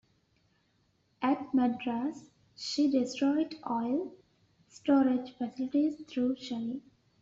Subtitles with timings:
[1.21, 4.11] At Madras she destroyed oil
[4.67, 6.81] storage facilities through shelling.